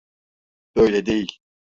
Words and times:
Böyle 0.75 1.05
değil. 1.05 1.39